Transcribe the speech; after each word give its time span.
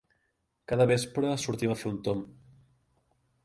Cada 0.71 0.87
vespre 0.93 1.35
sortim 1.43 1.75
a 1.77 1.77
fer 1.85 1.91
un 1.93 2.03
tomb. 2.11 2.27